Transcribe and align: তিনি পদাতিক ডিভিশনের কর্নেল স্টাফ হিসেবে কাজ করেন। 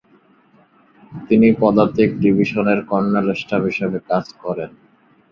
তিনি 1.27 1.47
পদাতিক 1.59 2.09
ডিভিশনের 2.23 2.79
কর্নেল 2.89 3.27
স্টাফ 3.33 3.61
হিসেবে 3.69 3.97
কাজ 4.09 4.25
করেন। 4.43 4.69